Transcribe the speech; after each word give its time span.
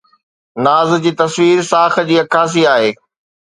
ناز 0.63 0.89
جي 1.03 1.11
تصوير 1.21 1.59
ساک 1.71 1.93
جي 2.09 2.15
عڪاسي 2.23 2.61
آهي 2.73 2.91